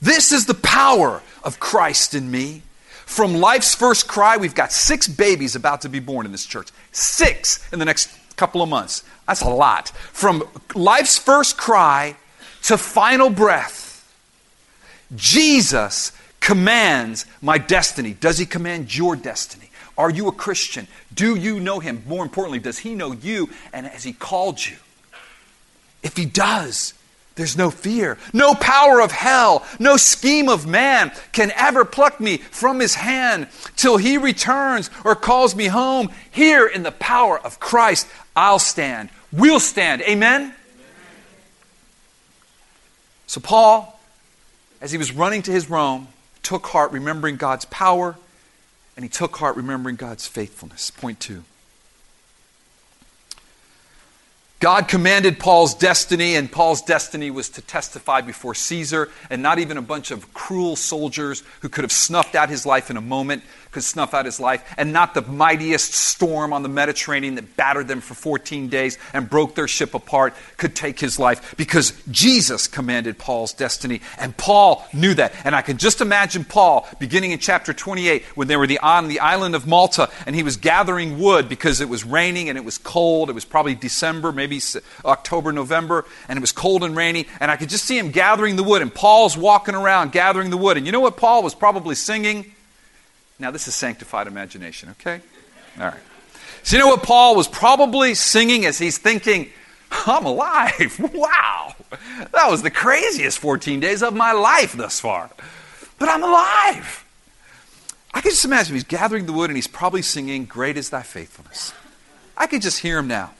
[0.00, 2.62] This is the power of Christ in me.
[3.04, 6.68] From life's first cry, we've got six babies about to be born in this church.
[6.92, 9.02] Six in the next couple of months.
[9.26, 9.88] That's a lot.
[9.88, 10.44] From
[10.76, 12.14] life's first cry
[12.62, 14.08] to final breath,
[15.16, 18.14] Jesus commands my destiny.
[18.14, 19.69] Does he command your destiny?
[20.00, 20.88] Are you a Christian?
[21.14, 22.02] Do you know him?
[22.06, 24.76] More importantly, does he know you and has he called you?
[26.02, 26.94] If he does,
[27.34, 32.38] there's no fear, no power of hell, no scheme of man can ever pluck me
[32.38, 36.08] from his hand till he returns or calls me home.
[36.30, 39.10] Here in the power of Christ, I'll stand.
[39.30, 40.00] We'll stand.
[40.00, 40.40] Amen?
[40.40, 40.54] Amen?
[43.26, 44.00] So, Paul,
[44.80, 46.08] as he was running to his Rome,
[46.42, 48.16] took heart, remembering God's power
[49.00, 50.90] and he took heart remembering God's faithfulness.
[50.90, 51.44] Point two.
[54.58, 59.78] God commanded Paul's destiny, and Paul's destiny was to testify before Caesar, and not even
[59.78, 63.42] a bunch of cruel soldiers who could have snuffed out his life in a moment
[63.70, 67.88] could snuff out his life, and not the mightiest storm on the Mediterranean that battered
[67.88, 72.66] them for 14 days and broke their ship apart could take his life, because Jesus
[72.66, 75.32] commanded Paul's destiny, and Paul knew that.
[75.44, 79.20] And I can just imagine Paul beginning in chapter 28 when they were on the
[79.20, 82.78] island of Malta, and he was gathering wood because it was raining and it was
[82.78, 83.30] cold.
[83.30, 84.60] It was probably December, maybe
[85.04, 88.56] October, November, and it was cold and rainy, and I could just see him gathering
[88.56, 90.76] the wood, and Paul's walking around gathering the wood.
[90.76, 92.52] And you know what Paul was probably singing?
[93.40, 95.20] Now, this is sanctified imagination, okay?
[95.78, 96.00] All right.
[96.62, 99.50] So, you know what Paul was probably singing as he's thinking,
[100.06, 101.00] I'm alive.
[101.14, 101.74] Wow.
[102.32, 105.30] That was the craziest 14 days of my life thus far.
[105.98, 107.04] But I'm alive.
[108.14, 111.02] I can just imagine he's gathering the wood and he's probably singing, Great is thy
[111.02, 111.72] faithfulness.
[112.36, 113.32] I could just hear him now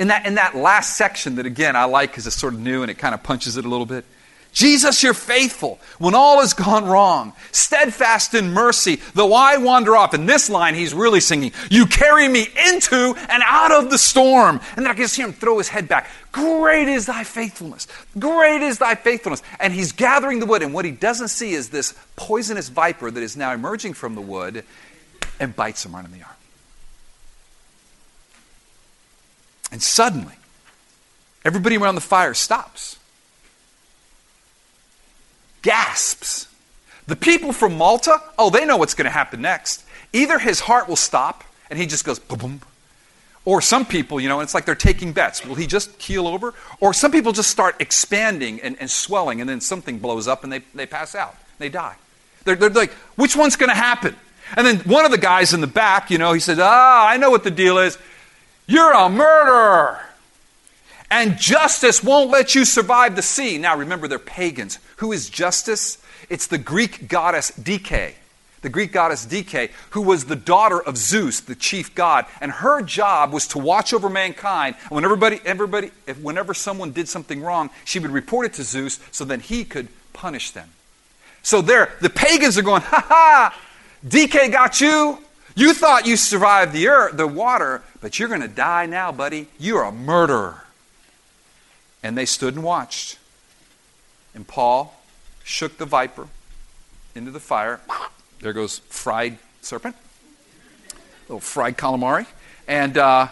[0.00, 2.80] in that, in that last section that, again, I like because it's sort of new
[2.80, 4.06] and it kind of punches it a little bit.
[4.52, 10.12] Jesus, you're faithful when all has gone wrong, steadfast in mercy, though I wander off.
[10.12, 14.60] In this line, he's really singing, You carry me into and out of the storm.
[14.76, 16.10] And then I can see him throw his head back.
[16.32, 17.86] Great is thy faithfulness.
[18.18, 19.42] Great is thy faithfulness.
[19.58, 23.22] And he's gathering the wood, and what he doesn't see is this poisonous viper that
[23.22, 24.64] is now emerging from the wood
[25.38, 26.34] and bites him right in the arm.
[29.72, 30.34] And suddenly,
[31.44, 32.98] everybody around the fire stops,
[35.62, 36.48] gasps.
[37.06, 39.84] The people from Malta, oh, they know what's going to happen next.
[40.12, 42.60] Either his heart will stop and he just goes boom, boom.
[43.44, 45.44] Or some people, you know, it's like they're taking bets.
[45.44, 46.54] Will he just keel over?
[46.78, 50.52] Or some people just start expanding and, and swelling, and then something blows up and
[50.52, 51.34] they, they pass out.
[51.58, 51.96] They die.
[52.44, 54.14] They're, they're like, which one's going to happen?
[54.56, 57.16] And then one of the guys in the back, you know, he says, Ah, I
[57.16, 57.96] know what the deal is.
[58.66, 60.00] You're a murderer.
[61.10, 63.58] And justice won't let you survive the sea.
[63.58, 64.78] Now remember, they're pagans.
[65.00, 65.96] Who is justice?
[66.28, 68.16] It's the Greek goddess Dike.
[68.60, 72.82] The Greek goddess Dike, who was the daughter of Zeus, the chief god, and her
[72.82, 74.76] job was to watch over mankind.
[74.82, 79.00] And when everybody, everybody, whenever someone did something wrong, she would report it to Zeus,
[79.10, 80.68] so then he could punish them.
[81.42, 83.58] So there, the pagans are going, ha ha,
[84.06, 85.18] Dike got you.
[85.56, 89.48] You thought you survived the, earth, the water, but you're going to die now, buddy.
[89.58, 90.64] You're a murderer.
[92.02, 93.16] And they stood and watched.
[94.34, 94.94] And Paul
[95.44, 96.28] shook the viper
[97.14, 97.80] into the fire.
[98.40, 99.96] There goes fried serpent,
[101.28, 102.26] little fried calamari.
[102.66, 103.28] And, uh,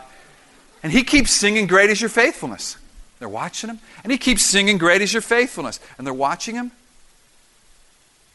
[0.82, 2.76] and he keeps singing, Great is your faithfulness.
[3.18, 3.78] They're watching him.
[4.02, 5.80] And he keeps singing, Great is your faithfulness.
[5.96, 6.72] And they're watching him.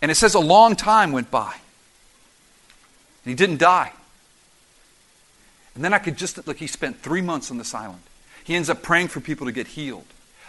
[0.02, 1.54] And it says a long time went by.
[3.26, 3.92] And he didn't die.
[5.76, 8.02] And then I could just look, he spent three months on this island.
[8.44, 10.06] He ends up praying for people to get healed.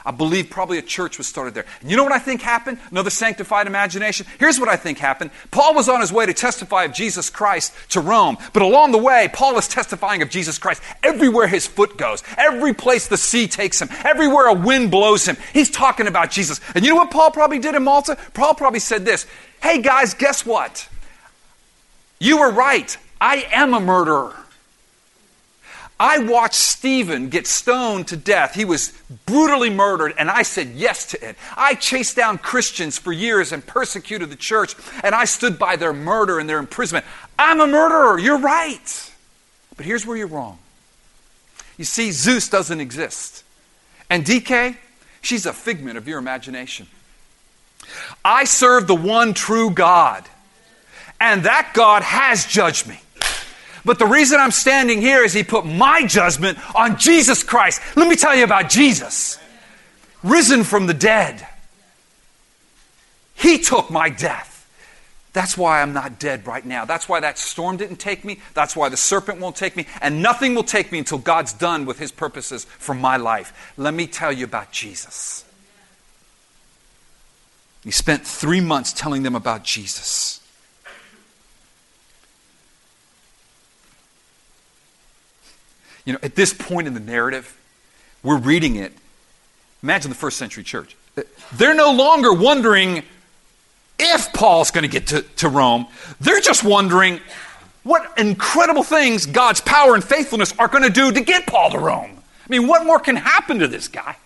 [0.06, 1.64] I believe probably a church was started there.
[1.80, 2.78] And you know what I think happened?
[2.90, 4.26] Another sanctified imagination?
[4.38, 5.30] Here's what I think happened.
[5.50, 8.98] Paul was on his way to testify of Jesus Christ to Rome, but along the
[8.98, 13.48] way, Paul is testifying of Jesus Christ everywhere his foot goes, every place the sea
[13.48, 15.36] takes him, everywhere a wind blows him.
[15.52, 16.60] He's talking about Jesus.
[16.74, 18.18] And you know what Paul probably did in Malta?
[18.34, 19.26] Paul probably said this
[19.62, 20.86] Hey guys, guess what?
[22.18, 22.96] You were right.
[23.20, 24.34] I am a murderer.
[26.04, 28.54] I watched Stephen get stoned to death.
[28.54, 28.92] He was
[29.24, 31.34] brutally murdered, and I said yes to it.
[31.56, 35.94] I chased down Christians for years and persecuted the church, and I stood by their
[35.94, 37.06] murder and their imprisonment.
[37.38, 38.18] I'm a murderer.
[38.18, 39.12] You're right.
[39.78, 40.58] But here's where you're wrong.
[41.78, 43.42] You see, Zeus doesn't exist.
[44.10, 44.76] And Dike,
[45.22, 46.86] she's a figment of your imagination.
[48.22, 50.28] I serve the one true God,
[51.18, 53.00] and that God has judged me.
[53.84, 57.82] But the reason I'm standing here is He put my judgment on Jesus Christ.
[57.96, 59.38] Let me tell you about Jesus.
[60.22, 61.46] Risen from the dead.
[63.34, 64.52] He took my death.
[65.34, 66.84] That's why I'm not dead right now.
[66.84, 68.38] That's why that storm didn't take me.
[68.54, 69.86] That's why the serpent won't take me.
[70.00, 73.72] And nothing will take me until God's done with His purposes for my life.
[73.76, 75.44] Let me tell you about Jesus.
[77.82, 80.40] He spent three months telling them about Jesus.
[86.04, 87.56] You know, at this point in the narrative,
[88.22, 88.92] we're reading it.
[89.82, 90.96] Imagine the first century church.
[91.54, 93.02] They're no longer wondering
[93.98, 95.86] if Paul's going to get to, Rome.
[96.20, 97.20] They're just wondering
[97.84, 101.78] what incredible things God's power and faithfulness are going to do to get Paul to
[101.78, 102.10] Rome.
[102.16, 104.16] I mean, what more can happen to this guy?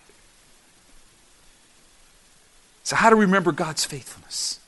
[2.83, 4.59] So, how do we remember God's faithfulness?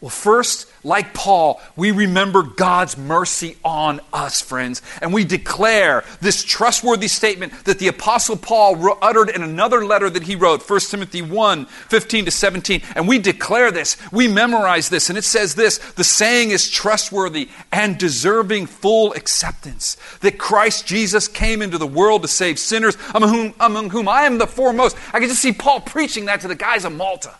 [0.00, 6.44] Well, first, like Paul, we remember God's mercy on us, friends, and we declare this
[6.44, 11.20] trustworthy statement that the Apostle Paul uttered in another letter that he wrote, 1 Timothy
[11.20, 12.82] 1 15 to 17.
[12.94, 17.48] And we declare this, we memorize this, and it says this the saying is trustworthy
[17.72, 23.30] and deserving full acceptance that Christ Jesus came into the world to save sinners, among
[23.30, 24.96] whom, among whom I am the foremost.
[25.12, 27.34] I can just see Paul preaching that to the guys of Malta.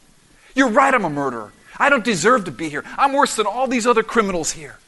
[0.56, 1.52] You're right, I'm a murderer.
[1.78, 2.84] I don't deserve to be here.
[2.96, 4.78] I'm worse than all these other criminals here.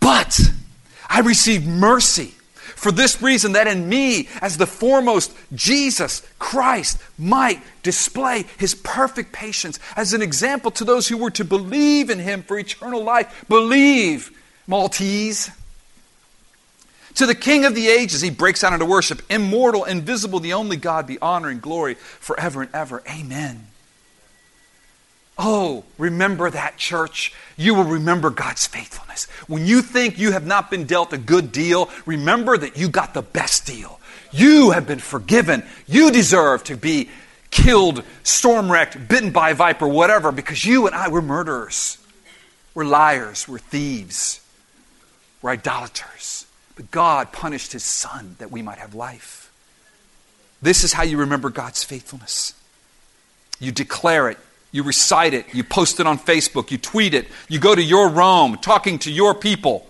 [0.00, 0.40] But
[1.08, 2.34] I received mercy
[2.80, 9.32] for this reason that in me, as the foremost, Jesus Christ might display his perfect
[9.32, 13.44] patience as an example to those who were to believe in him for eternal life.
[13.48, 14.30] Believe,
[14.66, 15.50] Maltese.
[17.16, 19.20] To the King of the ages, he breaks out into worship.
[19.28, 23.02] Immortal, invisible, the only God, be honor and glory forever and ever.
[23.10, 23.66] Amen.
[25.42, 27.32] Oh, remember that, church.
[27.56, 29.24] You will remember God's faithfulness.
[29.46, 33.14] When you think you have not been dealt a good deal, remember that you got
[33.14, 34.00] the best deal.
[34.32, 35.64] You have been forgiven.
[35.86, 37.08] You deserve to be
[37.50, 41.96] killed, storm wrecked, bitten by a viper, whatever, because you and I were murderers.
[42.74, 43.48] We're liars.
[43.48, 44.42] We're thieves.
[45.40, 46.44] We're idolaters.
[46.76, 49.50] But God punished his son that we might have life.
[50.60, 52.52] This is how you remember God's faithfulness.
[53.58, 54.36] You declare it
[54.72, 58.08] you recite it, you post it on Facebook, you tweet it, you go to your
[58.08, 59.86] Rome, talking to your people.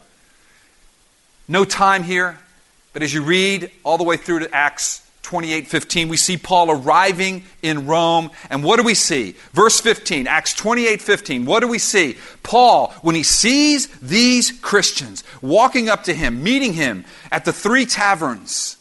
[1.48, 2.38] No time here,
[2.92, 6.70] but as you read all the way through to Acts 28 15, we see Paul
[6.70, 8.30] arriving in Rome.
[8.48, 9.36] And what do we see?
[9.52, 11.44] Verse 15, Acts 28 15.
[11.44, 12.16] What do we see?
[12.42, 17.86] Paul, when he sees these Christians walking up to him, meeting him at the three
[17.86, 18.76] taverns,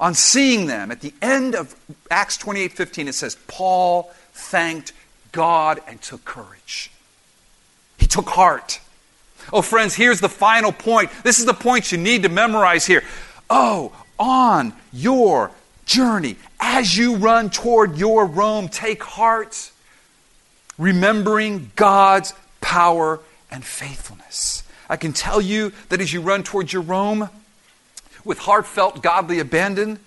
[0.00, 1.76] on seeing them, at the end of
[2.10, 4.92] Acts 28 15, it says, Paul thanked
[5.32, 6.90] God and took courage.
[7.98, 8.80] He took heart.
[9.52, 11.10] Oh, friends, here's the final point.
[11.22, 13.02] This is the point you need to memorize here.
[13.48, 15.50] Oh, on your
[15.86, 19.70] journey, as you run toward your Rome, take heart,
[20.78, 23.20] remembering God's power
[23.50, 24.62] and faithfulness.
[24.88, 27.28] I can tell you that as you run towards your Rome,
[28.24, 29.98] with heartfelt, godly abandon,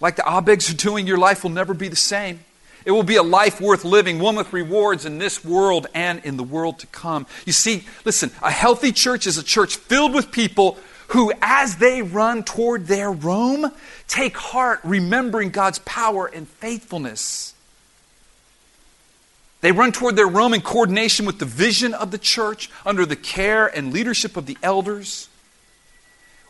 [0.00, 2.40] like the Abegs are doing, your life will never be the same.
[2.86, 6.36] It will be a life worth living, one with rewards in this world and in
[6.36, 7.26] the world to come.
[7.44, 10.78] You see, listen, a healthy church is a church filled with people
[11.08, 13.72] who, as they run toward their Rome,
[14.06, 17.54] take heart remembering God's power and faithfulness.
[19.62, 23.16] They run toward their Rome in coordination with the vision of the church under the
[23.16, 25.28] care and leadership of the elders.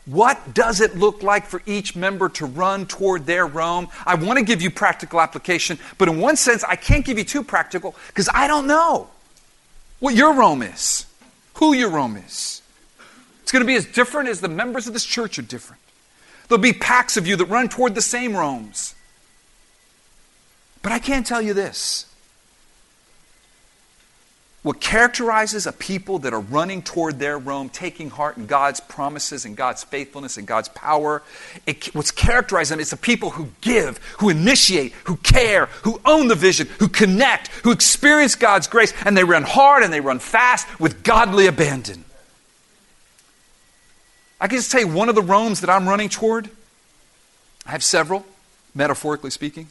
[0.07, 3.88] What does it look like for each member to run toward their Rome?
[4.07, 7.24] I want to give you practical application, but in one sense, I can't give you
[7.24, 9.09] too practical because I don't know
[9.98, 11.07] what your Rome is,
[11.54, 12.62] who your Rome is.
[13.42, 15.82] It's going to be as different as the members of this church are different.
[16.48, 18.94] There'll be packs of you that run toward the same Romes.
[20.82, 22.07] But I can't tell you this
[24.66, 29.44] what characterizes a people that are running toward their Rome, taking heart in God's promises
[29.44, 31.22] and God's faithfulness and God's power,
[31.66, 36.26] it, what's characterized them is a people who give, who initiate, who care, who own
[36.26, 40.18] the vision, who connect, who experience God's grace, and they run hard and they run
[40.18, 42.04] fast with godly abandon.
[44.40, 46.50] I can just tell you one of the Romes that I'm running toward.
[47.64, 48.26] I have several,
[48.74, 49.68] metaphorically speaking.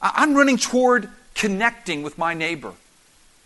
[0.00, 2.74] I'm running toward connecting with my neighbor.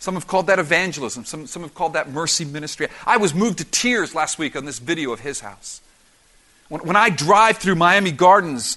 [0.05, 1.25] Some have called that evangelism.
[1.25, 2.89] Some, some have called that mercy ministry.
[3.07, 5.81] I was moved to tears last week on this video of his house.
[6.69, 8.77] When, when I drive through Miami Gardens,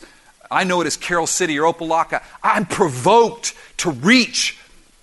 [0.50, 4.58] I know it as Carol City or Opa-locka, I'm provoked to reach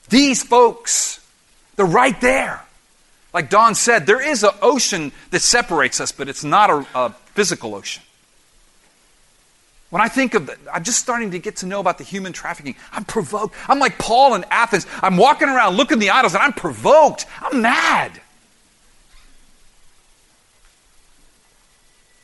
[0.08, 1.20] these folks.
[1.76, 2.64] They're right there.
[3.34, 7.10] Like Don said, there is an ocean that separates us, but it's not a, a
[7.34, 8.02] physical ocean.
[9.94, 12.32] When I think of, the, I'm just starting to get to know about the human
[12.32, 12.74] trafficking.
[12.90, 13.54] I'm provoked.
[13.68, 14.88] I'm like Paul in Athens.
[15.00, 17.26] I'm walking around looking the idols and I'm provoked.
[17.40, 18.20] I'm mad.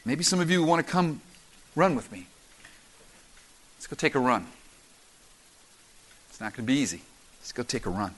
[0.04, 1.20] Maybe some of you want to come
[1.76, 2.26] run with me.
[3.76, 4.48] Let's go take a run.
[6.28, 7.02] It's not going to be easy.
[7.40, 8.16] Let's go take a run.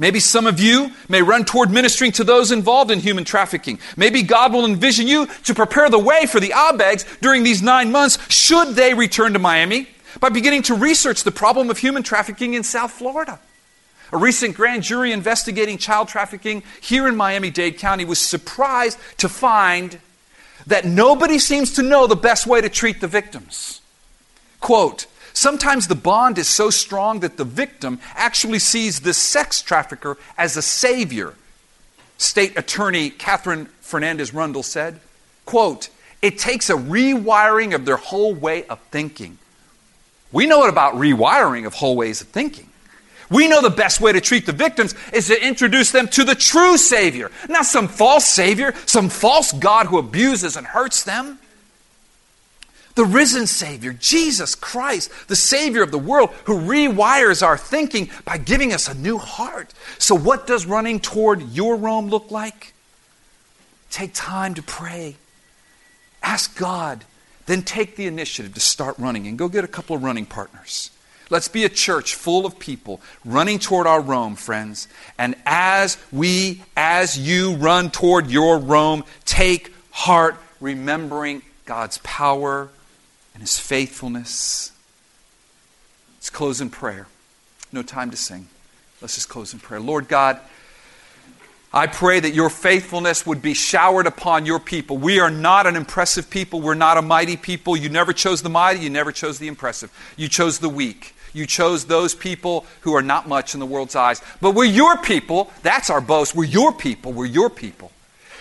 [0.00, 3.78] Maybe some of you may run toward ministering to those involved in human trafficking.
[3.98, 7.92] Maybe God will envision you to prepare the way for the Abegs during these nine
[7.92, 9.88] months, should they return to Miami,
[10.18, 13.38] by beginning to research the problem of human trafficking in South Florida.
[14.10, 19.28] A recent grand jury investigating child trafficking here in Miami Dade County was surprised to
[19.28, 19.98] find
[20.66, 23.82] that nobody seems to know the best way to treat the victims.
[24.60, 30.16] Quote, Sometimes the bond is so strong that the victim actually sees the sex trafficker
[30.36, 31.34] as a savior.
[32.18, 35.00] State Attorney Katherine Fernandez Rundle said,
[35.46, 35.88] quote,
[36.22, 39.38] it takes a rewiring of their whole way of thinking.
[40.32, 42.68] We know it about rewiring of whole ways of thinking.
[43.30, 46.34] We know the best way to treat the victims is to introduce them to the
[46.34, 51.38] true Savior, not some false Savior, some false God who abuses and hurts them
[53.00, 58.36] the risen Savior, Jesus Christ, the Savior of the world, who rewires our thinking by
[58.36, 59.72] giving us a new heart.
[59.96, 62.74] So, what does running toward your Rome look like?
[63.90, 65.16] Take time to pray,
[66.22, 67.06] ask God,
[67.46, 70.90] then take the initiative to start running and go get a couple of running partners.
[71.30, 74.88] Let's be a church full of people running toward our Rome, friends.
[75.16, 82.68] And as we, as you run toward your Rome, take heart remembering God's power
[83.40, 84.70] and his faithfulness.
[86.18, 87.06] Let's close in prayer.
[87.72, 88.48] No time to sing.
[89.00, 89.80] Let's just close in prayer.
[89.80, 90.38] Lord God,
[91.72, 94.98] I pray that your faithfulness would be showered upon your people.
[94.98, 96.60] We are not an impressive people.
[96.60, 97.78] We're not a mighty people.
[97.78, 98.80] You never chose the mighty.
[98.80, 99.90] You never chose the impressive.
[100.18, 101.14] You chose the weak.
[101.32, 104.20] You chose those people who are not much in the world's eyes.
[104.42, 105.50] But we're your people.
[105.62, 106.34] That's our boast.
[106.34, 107.14] We're your people.
[107.14, 107.90] We're your people.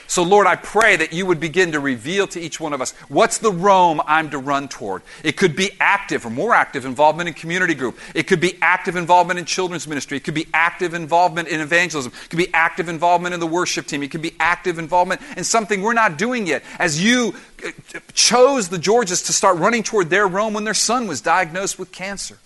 [0.09, 2.93] So, Lord, I pray that you would begin to reveal to each one of us
[3.09, 5.03] what's the Rome I'm to run toward.
[5.23, 7.99] It could be active or more active involvement in community group.
[8.15, 10.17] It could be active involvement in children's ministry.
[10.17, 12.11] It could be active involvement in evangelism.
[12.23, 14.01] It could be active involvement in the worship team.
[14.01, 16.63] It could be active involvement in something we're not doing yet.
[16.79, 17.69] As you uh,
[18.15, 21.91] chose the Georges to start running toward their Rome when their son was diagnosed with
[21.91, 22.39] cancer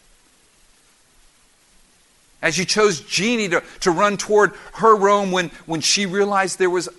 [2.41, 6.69] as you chose Jeannie to, to run toward her Rome when, when she realized there
[6.69, 6.89] was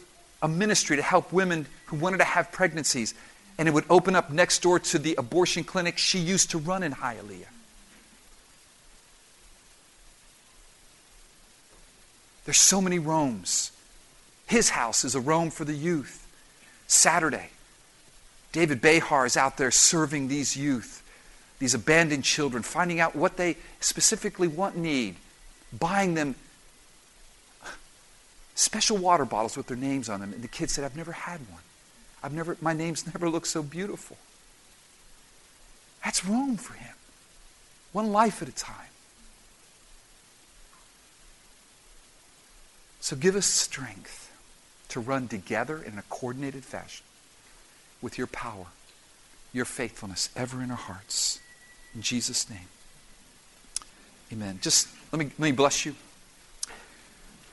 [0.44, 3.14] a ministry to help women who wanted to have pregnancies,
[3.56, 6.82] and it would open up next door to the abortion clinic she used to run
[6.82, 7.46] in Hialeah.
[12.44, 13.72] There's so many Romes.
[14.46, 16.28] His house is a Rome for the youth.
[16.86, 17.48] Saturday,
[18.52, 21.02] David Behar is out there serving these youth,
[21.58, 25.16] these abandoned children, finding out what they specifically want need,
[25.72, 26.34] buying them
[28.54, 30.32] special water bottles with their names on them.
[30.32, 31.62] And the kid said, I've never had one.
[32.22, 34.16] I've never, my name's never looked so beautiful.
[36.04, 36.94] That's Rome for him.
[37.92, 38.88] One life at a time.
[43.00, 44.32] So give us strength
[44.88, 47.04] to run together in a coordinated fashion
[48.00, 48.66] with your power,
[49.52, 51.38] your faithfulness ever in our hearts.
[51.94, 52.68] In Jesus' name.
[54.32, 54.58] Amen.
[54.62, 55.94] Just let me, let me bless you.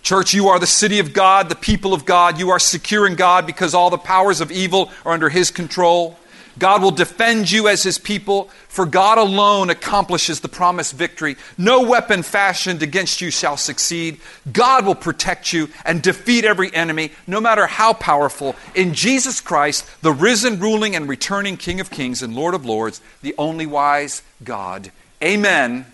[0.01, 2.39] Church, you are the city of God, the people of God.
[2.39, 6.17] You are secure in God because all the powers of evil are under His control.
[6.59, 11.37] God will defend you as his people, for God alone accomplishes the promised victory.
[11.57, 14.19] No weapon fashioned against you shall succeed.
[14.51, 18.55] God will protect you and defeat every enemy, no matter how powerful.
[18.75, 23.01] In Jesus Christ, the risen, ruling, and returning King of kings and Lord of lords,
[23.21, 24.91] the only wise God.
[25.23, 25.85] Amen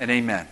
[0.00, 0.48] and amen.